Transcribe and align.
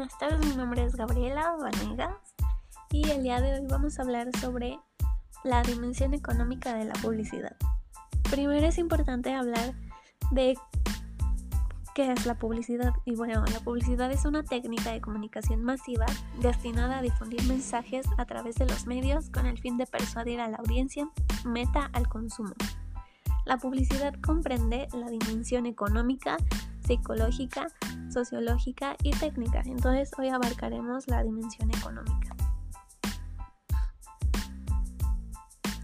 buenas 0.00 0.16
tardes, 0.16 0.46
mi 0.46 0.56
nombre 0.56 0.82
es 0.82 0.96
Gabriela 0.96 1.56
Vanegas 1.60 2.16
y 2.90 3.06
el 3.10 3.22
día 3.22 3.38
de 3.42 3.52
hoy 3.52 3.66
vamos 3.68 3.98
a 3.98 4.02
hablar 4.02 4.34
sobre 4.40 4.78
la 5.44 5.62
dimensión 5.62 6.14
económica 6.14 6.72
de 6.72 6.86
la 6.86 6.94
publicidad. 6.94 7.54
Primero 8.30 8.66
es 8.66 8.78
importante 8.78 9.34
hablar 9.34 9.74
de 10.30 10.56
qué 11.94 12.12
es 12.12 12.24
la 12.24 12.34
publicidad 12.38 12.94
y 13.04 13.14
bueno, 13.14 13.44
la 13.52 13.60
publicidad 13.60 14.10
es 14.10 14.24
una 14.24 14.42
técnica 14.42 14.90
de 14.90 15.02
comunicación 15.02 15.62
masiva 15.62 16.06
destinada 16.40 17.00
a 17.00 17.02
difundir 17.02 17.42
mensajes 17.42 18.06
a 18.16 18.24
través 18.24 18.54
de 18.54 18.64
los 18.64 18.86
medios 18.86 19.28
con 19.28 19.44
el 19.44 19.58
fin 19.58 19.76
de 19.76 19.84
persuadir 19.84 20.40
a 20.40 20.48
la 20.48 20.56
audiencia 20.56 21.10
meta 21.44 21.90
al 21.92 22.08
consumo. 22.08 22.54
La 23.44 23.58
publicidad 23.58 24.14
comprende 24.22 24.88
la 24.94 25.10
dimensión 25.10 25.66
económica, 25.66 26.38
psicológica, 26.90 27.68
sociológica 28.12 28.96
y 29.04 29.12
técnica. 29.12 29.62
Entonces 29.64 30.10
hoy 30.18 30.28
abarcaremos 30.28 31.06
la 31.06 31.22
dimensión 31.22 31.70
económica. 31.70 32.34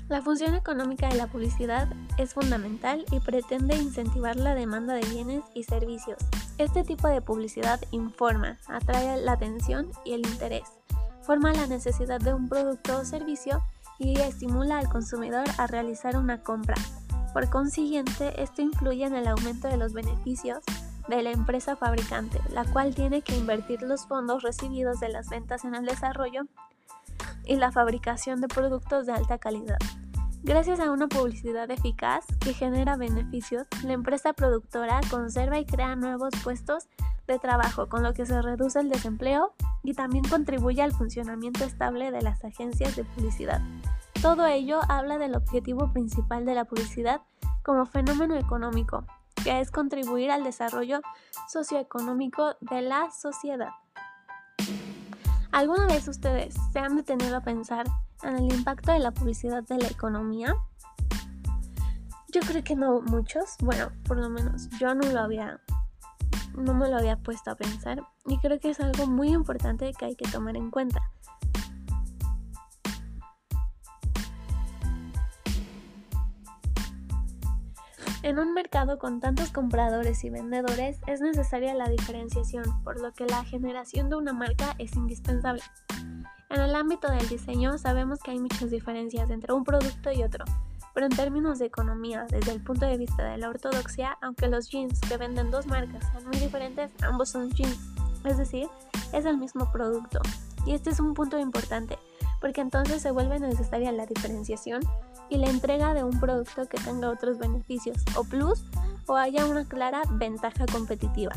La 0.09 0.23
función 0.23 0.55
económica 0.55 1.09
de 1.09 1.17
la 1.17 1.29
publicidad 1.29 1.89
es 2.19 2.35
fundamental 2.35 3.05
y 3.13 3.21
pretende 3.21 3.77
incentivar 3.77 4.37
la 4.37 4.55
demanda 4.55 4.95
de 4.95 5.09
bienes 5.09 5.45
y 5.55 5.63
servicios. 5.63 6.19
Este 6.59 6.83
tipo 6.83 7.07
de 7.07 7.21
publicidad 7.21 7.81
informa, 7.93 8.59
atrae 8.67 9.21
la 9.21 9.33
atención 9.33 9.91
y 10.05 10.13
el 10.13 10.27
interés, 10.27 10.65
forma 11.23 11.53
la 11.53 11.67
necesidad 11.67 12.21
de 12.21 12.35
un 12.35 12.49
producto 12.49 12.99
o 12.99 13.05
servicio 13.05 13.63
y 13.99 14.19
estimula 14.19 14.79
al 14.79 14.89
consumidor 14.89 15.45
a 15.59 15.67
realizar 15.67 16.17
una 16.17 16.43
compra. 16.43 16.77
Por 17.33 17.49
consiguiente, 17.51 18.43
esto 18.43 18.63
influye 18.63 19.05
en 19.05 19.15
el 19.15 19.27
aumento 19.27 19.69
de 19.69 19.77
los 19.77 19.93
beneficios 19.93 20.61
de 21.09 21.23
la 21.23 21.31
empresa 21.31 21.77
fabricante, 21.77 22.41
la 22.51 22.65
cual 22.65 22.95
tiene 22.95 23.23
que 23.23 23.37
invertir 23.37 23.83
los 23.83 24.07
fondos 24.07 24.43
recibidos 24.43 25.01
de 25.01 25.09
las 25.09 25.29
ventas 25.29 25.65
en 25.65 25.75
el 25.75 25.85
desarrollo 25.85 26.43
y 27.45 27.57
la 27.57 27.73
fabricación 27.73 28.41
de 28.41 28.49
productos 28.49 29.07
de 29.07 29.13
alta 29.13 29.39
calidad. 29.39 29.79
Gracias 30.43 30.79
a 30.79 30.93
una 30.93 31.09
publicidad 31.09 31.71
eficaz 31.71 32.25
que 32.41 32.53
genera 32.53 32.97
beneficios, 32.97 33.67
la 33.83 33.95
empresa 33.95 34.33
productora 34.33 35.01
conserva 35.11 35.59
y 35.59 35.67
crea 35.67 35.97
nuevos 35.97 36.31
puestos 36.45 36.89
de 37.27 37.39
trabajo, 37.39 37.89
con 37.89 38.03
lo 38.03 38.15
que 38.15 38.27
se 38.27 38.41
reduce 38.41 38.79
el 38.79 38.89
desempleo 38.89 39.55
y 39.83 39.95
también 39.95 40.25
contribuye 40.25 40.83
al 40.83 40.93
funcionamiento 40.93 41.65
estable 41.65 42.13
de 42.13 42.23
las 42.23 42.45
agencias 42.45 42.95
de 42.95 43.05
publicidad. 43.05 43.61
Todo 44.23 44.47
ello 44.47 44.81
habla 44.89 45.19
del 45.19 45.35
objetivo 45.35 45.93
principal 45.93 46.45
de 46.47 46.55
la 46.55 46.65
publicidad 46.65 47.23
como 47.65 47.85
fenómeno 47.85 48.37
económico, 48.37 49.05
que 49.47 49.61
es 49.61 49.71
contribuir 49.71 50.33
al 50.33 50.43
desarrollo 50.43 51.01
socioeconómico 51.49 52.57
de 52.61 52.83
la 52.83 53.13
sociedad. 53.13 53.71
¿Alguna 55.53 55.87
vez 55.87 56.09
ustedes 56.09 56.57
se 56.73 56.81
han 56.81 56.97
detenido 56.97 57.37
a 57.37 57.43
pensar 57.43 57.87
en 58.25 58.39
el 58.39 58.53
impacto 58.53 58.91
de 58.91 58.99
la 58.99 59.13
publicidad 59.13 59.63
de 59.63 59.79
la 59.79 59.87
economía? 59.87 60.53
Yo 62.33 62.41
creo 62.41 62.65
que 62.65 62.75
no 62.75 63.03
muchos, 63.03 63.55
bueno, 63.61 63.93
por 64.09 64.17
lo 64.17 64.29
menos 64.29 64.69
yo 64.81 64.97
no 64.97 65.09
lo 65.13 65.21
había 65.21 65.61
no 66.57 66.75
me 66.75 66.89
lo 66.89 66.97
había 66.97 67.17
puesto 67.17 67.53
a 67.53 67.55
pensar 67.55 68.03
y 68.25 68.39
creo 68.39 68.59
que 68.59 68.71
es 68.71 68.81
algo 68.81 69.07
muy 69.07 69.29
importante 69.29 69.93
que 69.97 70.07
hay 70.07 70.17
que 70.17 70.29
tomar 70.29 70.57
en 70.57 70.73
cuenta. 70.73 71.13
En 78.23 78.39
un 78.39 78.55
mercado 78.55 78.99
con 78.99 79.21
tantos 79.21 79.51
compradores 79.51 80.25
y 80.25 80.31
vendedores 80.31 80.99
es 81.07 81.21
necesaria 81.21 81.75
la 81.75 81.89
diferenciación, 81.89 82.65
por 82.83 83.01
lo 83.01 83.13
que 83.13 83.27
la 83.27 83.45
generación 83.45 84.09
de 84.09 84.17
una 84.17 84.33
marca 84.33 84.75
es 84.79 84.97
indispensable. 84.97 85.63
En 86.49 86.61
el 86.61 86.75
ámbito 86.75 87.11
del 87.11 87.29
diseño 87.29 87.77
sabemos 87.79 88.21
que 88.21 88.31
hay 88.31 88.39
muchas 88.39 88.71
diferencias 88.71 89.31
entre 89.31 89.53
un 89.53 89.65
producto 89.65 90.11
y 90.11 90.23
otro, 90.23 90.45
pero 90.95 91.07
en 91.07 91.15
términos 91.15 91.59
de 91.59 91.67
economía, 91.67 92.27
desde 92.31 92.53
el 92.53 92.63
punto 92.63 92.87
de 92.87 92.97
vista 92.97 93.23
de 93.25 93.37
la 93.37 93.51
ortodoxia, 93.51 94.17
aunque 94.23 94.49
los 94.49 94.71
jeans 94.71 95.01
que 95.01 95.19
venden 95.19 95.51
dos 95.51 95.67
marcas 95.67 96.05
sean 96.11 96.27
muy 96.27 96.39
diferentes, 96.39 96.91
ambos 97.03 97.29
son 97.29 97.51
jeans, 97.51 97.79
es 98.25 98.39
decir, 98.39 98.69
es 99.13 99.27
el 99.27 99.37
mismo 99.37 99.71
producto. 99.71 100.21
Y 100.65 100.73
este 100.73 100.91
es 100.91 101.01
un 101.01 101.15
punto 101.15 101.39
importante, 101.39 101.99
porque 102.41 102.61
entonces 102.63 103.03
se 103.03 103.11
vuelve 103.11 103.39
necesaria 103.39 103.93
la 103.93 104.07
diferenciación 104.07 104.81
y 105.29 105.39
la 105.39 105.49
entrega 105.49 105.95
de 105.95 106.05
un 106.05 106.19
producto 106.19 106.69
que 106.69 106.79
tenga 106.79 107.11
otros 107.11 107.39
beneficios 107.39 107.99
o 108.17 108.25
plus 108.25 108.65
o 109.07 109.17
haya 109.17 109.47
una 109.47 109.65
clara 109.65 110.03
ventaja 110.11 110.67
competitiva 110.67 111.33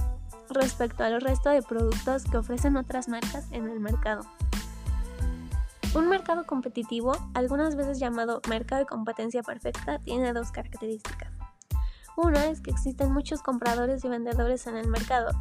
respecto 0.50 1.03
al 1.03 1.22
resto 1.22 1.50
de 1.50 1.61
productos 1.61 2.23
que 2.23 2.38
ofrecen 2.38 2.77
otras 2.77 3.07
marcas 3.07 3.51
en 3.51 3.67
el 3.69 3.79
mercado. 3.79 4.22
Un 5.95 6.07
mercado 6.07 6.45
competitivo, 6.45 7.13
algunas 7.33 7.75
veces 7.75 8.00
llamado 8.00 8.41
mercado 8.47 8.79
de 8.79 8.85
competencia 8.85 9.41
perfecta, 9.41 10.00
tiene 10.00 10.33
dos 10.33 10.51
características. 10.51 11.31
Una 12.16 12.45
es 12.47 12.61
que 12.61 12.71
existen 12.71 13.11
muchos 13.11 13.41
compradores 13.41 14.03
y 14.03 14.09
vendedores 14.09 14.67
en 14.67 14.77
el 14.77 14.88
mercado, 14.88 15.31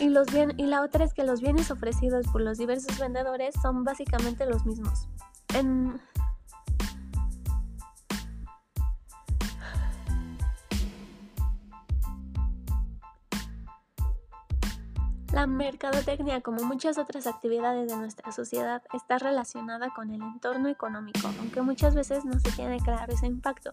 y, 0.00 0.08
los 0.08 0.28
bien, 0.28 0.54
y 0.56 0.64
la 0.64 0.82
otra 0.82 1.04
es 1.04 1.12
que 1.12 1.24
los 1.24 1.42
bienes 1.42 1.70
ofrecidos 1.70 2.26
por 2.28 2.40
los 2.40 2.56
diversos 2.56 2.98
vendedores 2.98 3.54
son 3.60 3.84
básicamente 3.84 4.46
los 4.46 4.64
mismos. 4.64 5.08
En, 5.54 6.00
La 15.32 15.46
mercadotecnia, 15.46 16.40
como 16.40 16.64
muchas 16.64 16.98
otras 16.98 17.28
actividades 17.28 17.88
de 17.88 17.96
nuestra 17.96 18.32
sociedad, 18.32 18.82
está 18.92 19.16
relacionada 19.16 19.90
con 19.94 20.10
el 20.10 20.20
entorno 20.20 20.68
económico, 20.68 21.30
aunque 21.38 21.62
muchas 21.62 21.94
veces 21.94 22.24
no 22.24 22.40
se 22.40 22.50
tiene 22.50 22.80
claro 22.80 23.12
ese 23.12 23.28
impacto. 23.28 23.70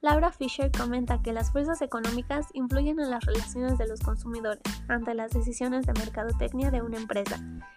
Laura 0.00 0.32
Fisher 0.32 0.72
comenta 0.72 1.22
que 1.22 1.32
las 1.32 1.52
fuerzas 1.52 1.82
económicas 1.82 2.48
influyen 2.52 2.98
en 2.98 3.10
las 3.10 3.24
relaciones 3.24 3.78
de 3.78 3.86
los 3.86 4.00
consumidores 4.00 4.62
ante 4.88 5.14
las 5.14 5.30
decisiones 5.30 5.86
de 5.86 5.92
mercadotecnia 5.92 6.72
de 6.72 6.82
una 6.82 6.96
empresa. 6.96 7.36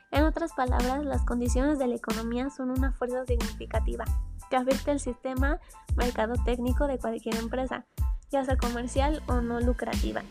En 0.10 0.24
otras 0.24 0.54
palabras, 0.54 1.06
las 1.06 1.24
condiciones 1.24 1.78
de 1.78 1.88
la 1.88 1.96
economía 1.96 2.50
son 2.50 2.72
una 2.72 2.92
fuerza 2.92 3.24
significativa 3.28 4.06
que 4.50 4.56
afecta 4.56 4.92
el 4.92 5.00
sistema 5.00 5.60
mercadotécnico 5.96 6.88
de 6.88 6.98
cualquier 6.98 7.36
empresa, 7.36 7.86
ya 8.32 8.44
sea 8.44 8.58
comercial 8.58 9.22
o 9.28 9.42
no 9.42 9.60
lucrativa. 9.60 10.24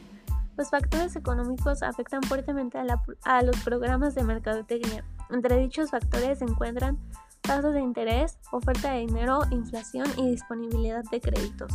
Los 0.57 0.71
factores 0.71 1.17
económicos 1.17 1.83
afectan 1.83 2.23
fuertemente 2.23 2.79
a, 2.79 3.43
los 3.43 3.57
programas 3.61 4.15
de 4.15 4.25
mercadotecnia. 4.25 5.05
Entre 5.31 5.59
dichos 5.59 5.91
factores 5.91 6.39
se 6.39 6.45
encuentran 6.45 6.99
tasas 7.41 7.73
de 7.73 7.81
interés, 7.81 8.39
oferta 8.53 8.93
de 8.93 9.01
dinero, 9.01 9.41
inflación 9.51 10.07
y 10.17 10.31
disponibilidad 10.31 11.03
de 11.11 11.21
créditos. 11.21 11.73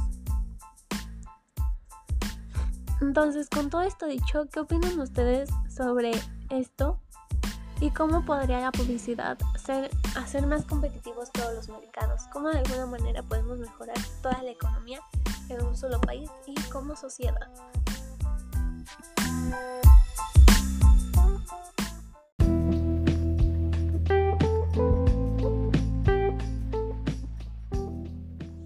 Entonces, 3.01 3.49
con 3.49 3.69
todo 3.69 3.81
esto 3.81 4.05
dicho, 4.05 4.47
¿qué 4.51 4.59
opinan 4.61 4.99
ustedes 4.99 5.49
sobre 5.69 6.11
esto? 6.49 6.99
¿Y 7.81 7.91
cómo 7.91 8.23
podría 8.23 8.61
la 8.61 8.71
publicidad 8.71 9.37
hacer 10.15 10.47
más 10.47 10.63
competitivos 10.63 11.29
todos 11.33 11.55
los 11.55 11.69
mercados? 11.69 12.21
¿Cómo 12.31 12.49
de 12.49 12.59
alguna 12.59 12.85
manera 12.85 13.21
podemos 13.23 13.59
mejorar 13.59 13.97
toda 14.21 14.41
la 14.43 14.51
economía 14.51 15.01
en 15.49 15.65
un 15.65 15.75
solo 15.75 15.99
país 15.99 16.29
y 16.47 16.55
como 16.69 16.95
sociedad? 16.95 17.51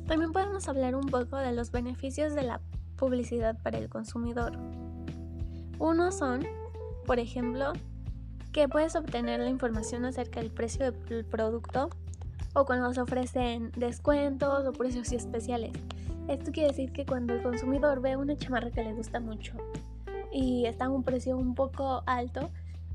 También 0.08 0.32
podemos 0.34 0.68
hablar 0.68 0.96
un 0.96 1.06
poco 1.06 1.38
de 1.38 1.52
los 1.54 1.72
beneficios 1.72 2.34
de 2.34 2.44
la 2.44 2.62
publicidad 2.98 3.58
para 3.62 3.78
el 3.78 3.90
consumidor. 3.90 4.54
Uno 5.78 6.12
son, 6.12 6.46
por 7.06 7.20
ejemplo, 7.20 7.74
que 8.52 8.68
puedes 8.68 8.96
obtener 8.96 9.40
la 9.40 9.50
información 9.50 10.06
acerca 10.06 10.40
del 10.40 10.52
precio 10.52 10.92
del 10.92 11.26
producto 11.26 11.90
o 12.54 12.66
cuando 12.66 12.94
se 12.94 13.02
ofrecen 13.02 13.72
descuentos 13.76 14.66
o 14.66 14.72
precios 14.74 15.12
especiales. 15.12 15.72
Esto 16.28 16.52
quiere 16.52 16.70
decir 16.70 16.92
que 16.92 17.06
cuando 17.06 17.34
el 17.34 17.42
consumidor 17.42 18.02
ve 18.02 18.18
una 18.18 18.36
chamarra 18.36 18.72
que 18.72 18.84
le 18.84 18.94
gusta 18.94 19.20
mucho 19.20 19.54
y 20.32 20.66
está 20.66 20.86
a 20.86 20.90
un 20.90 21.04
precio 21.04 21.38
un 21.38 21.56
poco 21.56 22.04
alto, 22.06 22.50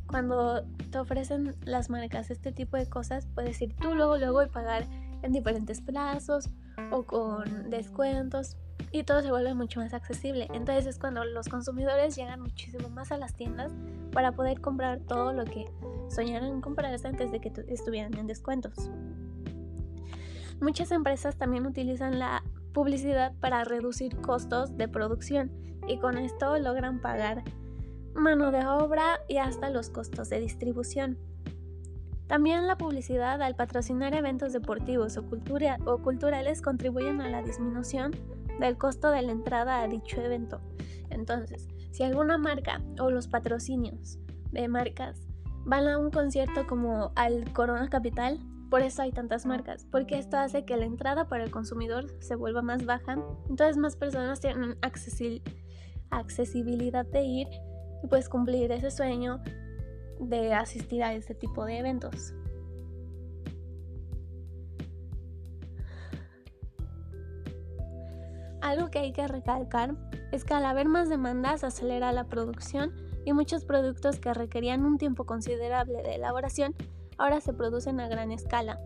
cuando 0.07 0.63
te 0.91 0.99
ofrecen 0.99 1.55
las 1.65 1.91
marcas 1.91 2.31
este 2.31 2.53
tipo 2.53 2.77
de 2.77 2.87
cosas, 2.87 3.27
puedes 3.35 3.61
ir 3.63 3.75
tú 3.75 3.95
luego, 3.95 4.19
luego 4.19 4.43
y 4.43 4.47
pagar 4.47 4.87
en 5.23 5.33
diferentes 5.33 5.81
plazos 5.81 6.51
o 6.91 7.05
con 7.05 7.71
descuentos 7.71 8.57
y 8.93 9.03
todo 9.05 9.23
se 9.23 9.31
vuelve 9.31 9.55
mucho 9.55 9.81
más 9.81 9.95
accesible. 9.95 10.49
Entonces 10.53 10.87
es 10.87 10.99
cuando 10.99 11.25
los 11.25 11.49
consumidores 11.49 12.17
llegan 12.17 12.41
muchísimo 12.41 12.89
más 12.91 13.13
a 13.13 13.19
las 13.19 13.35
tiendas 13.35 13.73
para 14.13 14.33
poder 14.33 14.61
comprar 14.61 15.01
todo 15.01 15.33
lo 15.33 15.45
que 15.45 15.67
soñaron 16.09 16.61
comprar 16.61 16.95
antes 17.05 17.33
de 17.33 17.41
que 17.41 17.53
estuvieran 17.69 18.17
en 18.17 18.27
descuentos. 18.27 18.91
Muchas 20.61 20.93
empresas 20.93 21.37
también 21.37 21.67
utilizan 21.67 22.19
la 22.19 22.45
publicidad 22.73 23.33
para 23.41 23.65
reducir 23.65 24.17
costos 24.21 24.77
de 24.77 24.89
producción 24.89 25.51
y 25.87 25.99
con 25.99 26.19
esto 26.19 26.59
logran 26.59 27.01
pagar 27.01 27.43
mano 28.15 28.51
de 28.51 28.65
obra 28.67 29.21
y 29.29 29.39
hasta 29.39 29.71
los 29.71 29.91
costos 29.91 30.29
de 30.31 30.41
distribución. 30.41 31.19
También 32.27 32.67
la 32.67 32.79
publicidad 32.79 33.43
al 33.43 33.55
patrocinar 33.55 34.15
eventos 34.15 34.53
deportivos 34.53 35.19
o, 35.19 35.99
culturales 36.03 36.63
contribuyen 36.63 37.21
a 37.21 37.29
la 37.29 37.43
disminución 37.43 38.13
del 38.61 38.79
costo 38.79 39.11
de 39.11 39.23
la 39.23 39.33
entrada 39.33 39.83
a 39.83 39.89
dicho 39.89 40.21
evento. 40.21 40.61
Entonces, 41.11 41.69
si 41.91 42.03
alguna 42.03 42.39
marca 42.39 42.81
o 42.99 43.11
los 43.11 43.29
patrocinios 43.29 44.19
de 44.53 44.69
marcas 44.69 45.21
van 45.65 45.87
a 45.87 45.99
un 45.99 46.11
concierto 46.11 46.67
como 46.67 47.13
al 47.15 47.53
Corona 47.53 47.89
Capital, 47.89 48.41
por 48.71 48.81
eso 48.83 49.03
hay 49.03 49.13
tantas 49.13 49.45
marcas, 49.45 49.87
porque 49.91 50.19
esto 50.19 50.37
hace 50.39 50.65
que 50.65 50.77
la 50.77 50.87
entrada 50.87 51.29
para 51.29 51.45
el 51.45 51.51
consumidor 51.51 52.07
se 52.21 52.35
vuelva 52.35 52.63
más 52.63 52.87
baja, 52.87 53.19
entonces 53.49 53.77
más 53.77 53.97
personas 53.97 54.41
tienen 54.41 54.77
accesibilidad 54.81 55.45
de 56.23 57.25
ir 57.25 57.49
y 58.03 58.07
pues 58.07 58.29
cumplir 58.29 58.71
ese 58.73 58.91
sueño 58.91 59.41
de 60.21 60.55
asistir 60.55 61.03
a 61.03 61.15
este 61.15 61.35
tipo 61.35 61.65
de 61.65 61.79
eventos. 61.79 62.35
Algo 68.61 68.91
que 68.91 68.99
hay 68.99 69.13
que 69.13 69.27
recalcar 69.29 69.95
es 70.33 70.45
que 70.45 70.55
al 70.55 70.65
haber 70.65 70.89
más 70.89 71.09
demandas 71.09 71.65
acelera 71.65 72.13
la 72.13 72.25
producción 72.25 72.93
y 73.25 73.33
muchos 73.33 73.65
productos 73.65 74.19
que 74.19 74.33
requerían 74.33 74.85
un 74.85 74.99
tiempo 74.99 75.27
considerable 75.27 76.03
de 76.03 76.15
elaboración 76.15 76.75
ahora 77.19 77.41
se 77.41 77.53
producen 77.53 78.01
a 78.01 78.09
gran 78.09 78.33
escala, 78.33 78.81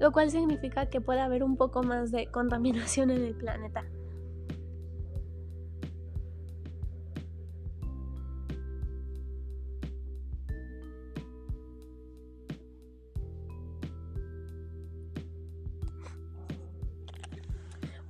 lo 0.00 0.12
cual 0.12 0.30
significa 0.30 0.86
que 0.86 1.00
puede 1.00 1.20
haber 1.20 1.42
un 1.44 1.56
poco 1.56 1.82
más 1.82 2.10
de 2.10 2.26
contaminación 2.26 3.10
en 3.10 3.24
el 3.24 3.36
planeta. 3.36 3.84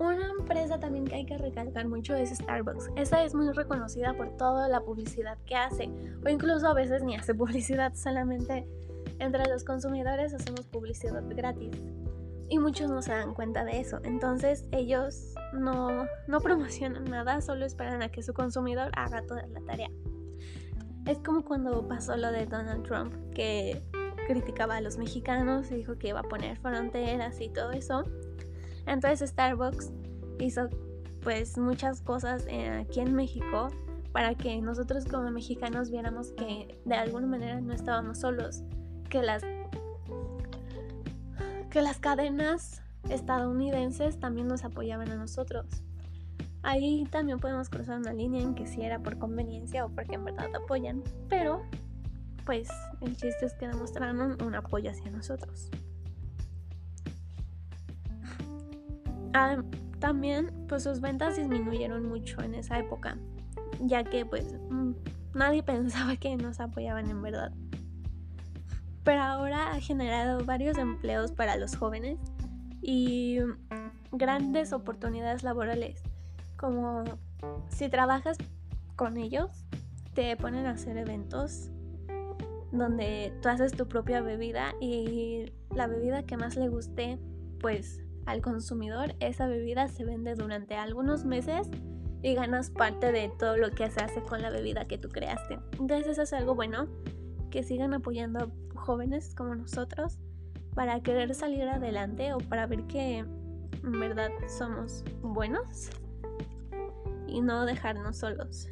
Una 0.05 0.31
empresa 0.39 0.79
también 0.79 1.07
que 1.07 1.15
hay 1.15 1.25
que 1.25 1.39
recalcar 1.39 1.89
mucho 1.89 2.15
es 2.15 2.29
Starbucks. 2.29 2.91
Esta 2.95 3.25
es 3.25 3.35
muy 3.35 3.51
reconocida 3.53 4.13
por 4.13 4.37
toda 4.37 4.69
la 4.69 4.83
publicidad 4.83 5.39
que 5.47 5.57
hace, 5.57 5.89
o 6.23 6.29
incluso 6.29 6.69
a 6.69 6.75
veces 6.75 7.03
ni 7.03 7.17
hace 7.17 7.35
publicidad, 7.35 7.95
solamente 7.95 8.69
entre 9.19 9.49
los 9.49 9.65
consumidores 9.65 10.35
hacemos 10.35 10.67
publicidad 10.67 11.23
gratis. 11.31 11.75
Y 12.51 12.59
muchos 12.59 12.91
no 12.91 13.01
se 13.01 13.13
dan 13.13 13.33
cuenta 13.33 13.65
de 13.65 13.81
eso. 13.81 13.99
Entonces 14.05 14.67
ellos 14.73 15.33
no, 15.55 16.05
no 16.29 16.41
promocionan 16.41 17.05
nada, 17.05 17.41
solo 17.41 17.65
esperan 17.65 18.03
a 18.03 18.11
que 18.11 18.23
su 18.23 18.35
consumidor 18.35 18.91
haga 18.97 19.23
toda 19.23 19.47
la 19.47 19.61
tarea. 19.61 19.89
Es 21.07 21.19
como 21.21 21.47
cuando 21.47 21.89
pasó 21.89 22.15
lo 22.19 22.31
de 22.31 22.45
Donald 22.45 22.83
Trump, 22.83 23.15
que 23.35 23.81
criticaba 24.27 24.77
a 24.77 24.81
los 24.83 24.99
mexicanos 24.99 25.71
y 25.71 25.77
dijo 25.77 25.97
que 25.97 26.09
iba 26.09 26.21
a 26.21 26.25
poner 26.25 26.59
fronteras 26.59 27.41
y 27.41 27.49
todo 27.49 27.73
eso. 27.73 28.05
Entonces 28.87 29.31
Starbucks 29.31 29.91
hizo 30.39 30.69
pues 31.23 31.57
muchas 31.57 32.03
cosas 32.03 32.45
eh, 32.49 32.69
aquí 32.69 33.01
en 33.01 33.15
México 33.15 33.71
para 34.13 34.35
que 34.35 34.61
nosotros 34.61 35.07
como 35.07 35.31
mexicanos 35.31 35.91
viéramos 35.91 36.33
que 36.33 36.79
de 36.85 36.95
alguna 36.95 37.27
manera 37.27 37.61
no 37.61 37.73
estábamos 37.73 38.21
solos, 38.21 38.63
que 39.09 39.23
las 39.23 39.43
que 41.71 41.83
las 41.83 41.99
cadenas 41.99 42.83
estadounidenses 43.09 44.21
también 44.21 44.47
nos 44.47 44.65
apoyaban 44.65 45.11
a 45.11 45.17
nosotros. 45.17 45.67
Ahí 46.63 47.05
también 47.11 47.41
podemos 47.41 47.69
cruzar 47.69 47.99
una 47.99 48.13
línea 48.13 48.41
en 48.41 48.55
que 48.55 48.67
si 48.67 48.83
era 48.83 49.01
por 49.01 49.19
conveniencia 49.19 49.85
o 49.85 49.89
porque 49.89 50.15
en 50.15 50.25
verdad 50.25 50.55
apoyan, 50.55 51.03
pero 51.29 51.63
pues 52.47 52.69
el 53.01 53.17
chiste 53.17 53.47
es 53.47 53.55
que 53.55 53.67
demostraron 53.67 54.41
un 54.41 54.55
apoyo 54.55 54.91
hacia 54.91 55.11
nosotros. 55.11 55.71
Ah, 59.35 59.57
también, 59.99 60.53
pues 60.69 60.85
sus 60.85 61.01
ventas 61.01 61.37
disminuyeron 61.37 62.09
mucho 62.09 62.41
en 62.41 62.55
esa 62.55 62.79
época, 62.79 63.19
ya 63.81 64.05
que 64.05 64.25
pues 64.25 64.55
mm, 64.71 64.93
nadie 65.35 65.63
pensaba 65.65 66.17
que 66.17 66.37
nos 66.37 66.61
apoyaban 66.61 67.11
en 67.11 67.21
verdad. 67.21 67.53
Pero 69.03 69.21
ahora 69.21 69.73
ha 69.73 69.81
generado 69.81 70.45
varios 70.45 70.79
empleos 70.79 71.33
para 71.33 71.57
los 71.57 71.77
jóvenes 71.77 72.19
y 72.81 73.39
grandes 74.13 74.73
oportunidades 74.73 75.43
laborales, 75.43 76.01
como 76.57 77.03
si 77.69 77.89
trabajas 77.89 78.39
con 78.95 79.17
ellos, 79.17 79.51
te 80.15 80.37
ponen 80.37 80.67
a 80.67 80.71
hacer 80.71 80.97
eventos 80.97 81.71
donde 82.71 83.33
tú 83.43 83.49
haces 83.49 83.73
tu 83.73 83.89
propia 83.89 84.21
bebida 84.21 84.75
y 84.81 85.53
la 85.75 85.89
bebida 85.89 86.23
que 86.23 86.37
más 86.37 86.57
le 86.57 86.69
guste, 86.69 87.19
pues 87.61 88.04
al 88.27 88.41
consumidor, 88.41 89.15
esa 89.21 89.47
bebida 89.47 89.89
se 89.89 90.05
vende 90.05 90.35
durante 90.35 90.77
algunos 90.77 91.25
meses 91.25 91.69
y 92.23 92.35
ganas 92.35 92.71
parte 92.71 93.13
de 93.13 93.31
todo 93.39 93.57
lo 93.57 93.71
que 93.71 93.91
se 93.91 94.01
hace 94.01 94.23
con 94.23 94.41
la 94.41 94.51
bebida 94.51 94.87
que 94.87 94.99
tú 94.99 95.09
creaste. 95.09 95.59
Entonces 95.79 96.07
eso 96.09 96.23
es 96.23 96.33
algo 96.33 96.55
bueno, 96.55 96.89
que 97.51 97.63
sigan 97.63 97.93
apoyando 97.95 98.39
a 98.41 98.79
jóvenes 98.79 99.35
como 99.35 99.55
nosotros 99.55 100.19
para 100.75 101.01
querer 101.03 101.35
salir 101.35 101.63
adelante 101.69 102.33
o 102.33 102.39
para 102.39 102.67
ver 102.67 102.85
que 102.87 103.19
en 103.19 104.01
verdad 104.01 104.31
somos 104.49 105.05
buenos 105.23 105.91
y 107.27 107.41
no 107.41 107.67
dejarnos 107.67 108.17
solos. 108.17 108.69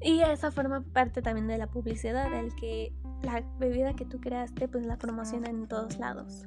Y 0.00 0.20
esa 0.20 0.52
forma 0.52 0.82
parte 0.92 1.22
también 1.22 1.48
de 1.48 1.58
la 1.58 1.66
publicidad, 1.66 2.32
el 2.32 2.54
que 2.54 2.92
la 3.22 3.42
bebida 3.58 3.94
que 3.94 4.04
tú 4.04 4.20
creaste 4.20 4.68
pues 4.68 4.86
la 4.86 4.96
promocionan 4.96 5.56
en 5.56 5.68
todos 5.68 5.98
lados. 5.98 6.44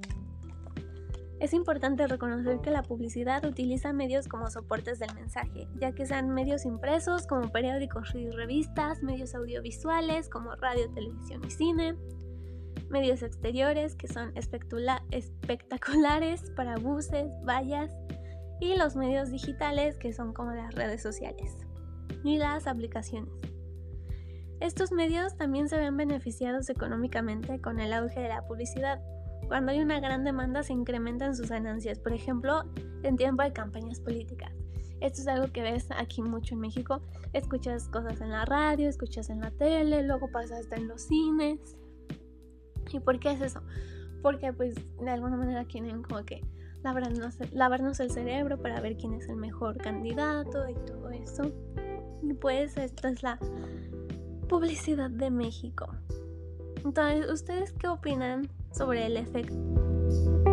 Es 1.41 1.53
importante 1.53 2.05
reconocer 2.05 2.61
que 2.61 2.69
la 2.69 2.83
publicidad 2.83 3.43
utiliza 3.45 3.93
medios 3.93 4.27
como 4.27 4.51
soportes 4.51 4.99
del 4.99 5.11
mensaje, 5.15 5.67
ya 5.79 5.91
que 5.91 6.05
sean 6.05 6.29
medios 6.29 6.65
impresos 6.65 7.25
como 7.25 7.51
periódicos 7.51 8.13
y 8.13 8.29
revistas, 8.29 9.01
medios 9.01 9.33
audiovisuales 9.33 10.29
como 10.29 10.53
radio, 10.53 10.87
televisión 10.93 11.41
y 11.43 11.49
cine, 11.49 11.95
medios 12.91 13.23
exteriores 13.23 13.95
que 13.95 14.07
son 14.07 14.31
espectaculares 14.35 16.51
para 16.55 16.77
buses, 16.77 17.31
vallas 17.43 17.91
y 18.59 18.75
los 18.75 18.95
medios 18.95 19.31
digitales 19.31 19.97
que 19.97 20.13
son 20.13 20.33
como 20.33 20.51
las 20.51 20.75
redes 20.75 21.01
sociales 21.01 21.57
y 22.23 22.37
las 22.37 22.67
aplicaciones. 22.67 23.33
Estos 24.59 24.91
medios 24.91 25.35
también 25.37 25.69
se 25.69 25.77
ven 25.77 25.97
beneficiados 25.97 26.69
económicamente 26.69 27.59
con 27.59 27.79
el 27.79 27.93
auge 27.93 28.19
de 28.19 28.29
la 28.29 28.45
publicidad, 28.45 29.01
cuando 29.47 29.71
hay 29.71 29.79
una 29.79 29.99
gran 29.99 30.23
demanda 30.23 30.63
se 30.63 30.73
incrementan 30.73 31.35
sus 31.35 31.49
ganancias, 31.49 31.99
por 31.99 32.13
ejemplo, 32.13 32.63
en 33.03 33.17
tiempo 33.17 33.43
de 33.43 33.53
campañas 33.53 33.99
políticas. 33.99 34.53
Esto 35.01 35.21
es 35.21 35.27
algo 35.27 35.51
que 35.51 35.63
ves 35.63 35.87
aquí 35.97 36.21
mucho 36.21 36.53
en 36.53 36.61
México. 36.61 37.01
Escuchas 37.33 37.87
cosas 37.87 38.21
en 38.21 38.29
la 38.29 38.45
radio, 38.45 38.87
escuchas 38.87 39.29
en 39.31 39.41
la 39.41 39.49
tele, 39.49 40.03
luego 40.03 40.29
pasa 40.31 40.57
hasta 40.57 40.75
en 40.75 40.87
los 40.87 41.01
cines. 41.01 41.59
¿Y 42.91 42.99
por 42.99 43.19
qué 43.19 43.31
es 43.31 43.41
eso? 43.41 43.61
Porque 44.21 44.53
pues 44.53 44.75
de 44.75 45.09
alguna 45.09 45.37
manera 45.37 45.65
quieren 45.65 46.03
como 46.03 46.23
que 46.23 46.45
lavarnos, 46.83 47.37
lavarnos 47.51 47.99
el 47.99 48.11
cerebro 48.11 48.61
para 48.61 48.79
ver 48.79 48.95
quién 48.95 49.13
es 49.15 49.27
el 49.27 49.37
mejor 49.37 49.77
candidato 49.77 50.69
y 50.69 50.75
todo 50.85 51.09
eso. 51.09 51.51
Y 52.21 52.33
pues 52.35 52.77
esta 52.77 53.09
es 53.09 53.23
la 53.23 53.39
publicidad 54.47 55.09
de 55.09 55.31
México. 55.31 55.87
Entonces, 56.83 57.29
¿ustedes 57.31 57.73
qué 57.73 57.87
opinan 57.87 58.49
sobre 58.71 59.05
el 59.05 59.17
efecto? 59.17 60.50